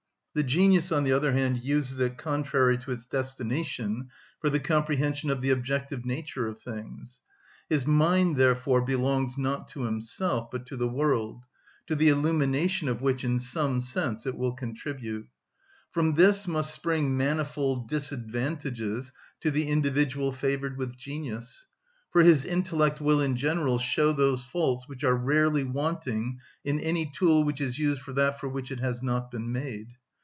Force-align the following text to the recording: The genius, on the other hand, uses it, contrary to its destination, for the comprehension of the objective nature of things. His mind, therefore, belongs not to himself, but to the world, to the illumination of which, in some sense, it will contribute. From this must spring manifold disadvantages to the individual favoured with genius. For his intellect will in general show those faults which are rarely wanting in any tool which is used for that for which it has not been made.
The 0.33 0.43
genius, 0.43 0.93
on 0.93 1.03
the 1.03 1.11
other 1.11 1.33
hand, 1.33 1.61
uses 1.61 1.99
it, 1.99 2.17
contrary 2.17 2.77
to 2.77 2.91
its 2.93 3.05
destination, 3.05 4.07
for 4.39 4.49
the 4.49 4.61
comprehension 4.61 5.29
of 5.29 5.41
the 5.41 5.49
objective 5.49 6.05
nature 6.05 6.47
of 6.47 6.61
things. 6.61 7.19
His 7.69 7.85
mind, 7.85 8.37
therefore, 8.37 8.81
belongs 8.81 9.37
not 9.37 9.67
to 9.71 9.81
himself, 9.83 10.49
but 10.49 10.65
to 10.67 10.77
the 10.77 10.87
world, 10.87 11.43
to 11.87 11.95
the 11.97 12.07
illumination 12.07 12.87
of 12.87 13.01
which, 13.01 13.25
in 13.25 13.39
some 13.39 13.81
sense, 13.81 14.25
it 14.25 14.37
will 14.37 14.53
contribute. 14.53 15.27
From 15.91 16.13
this 16.15 16.47
must 16.47 16.73
spring 16.73 17.17
manifold 17.17 17.89
disadvantages 17.89 19.11
to 19.41 19.51
the 19.51 19.67
individual 19.67 20.31
favoured 20.31 20.77
with 20.77 20.97
genius. 20.97 21.67
For 22.09 22.21
his 22.21 22.45
intellect 22.45 23.01
will 23.01 23.19
in 23.19 23.35
general 23.35 23.79
show 23.79 24.13
those 24.13 24.45
faults 24.45 24.87
which 24.87 25.03
are 25.03 25.13
rarely 25.17 25.65
wanting 25.65 26.39
in 26.63 26.79
any 26.79 27.11
tool 27.13 27.43
which 27.43 27.59
is 27.59 27.77
used 27.77 28.01
for 28.01 28.13
that 28.13 28.39
for 28.39 28.47
which 28.47 28.71
it 28.71 28.79
has 28.79 29.03
not 29.03 29.29
been 29.29 29.51
made. 29.51 29.89